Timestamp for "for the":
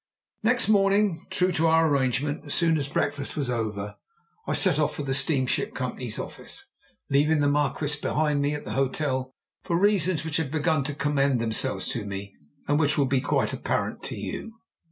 4.95-5.13